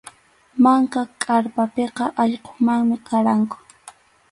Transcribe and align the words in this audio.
Manka 0.63 1.01
kʼarpapiqa 1.23 2.05
allqumanmi 2.23 2.95
qaranku. 3.07 3.57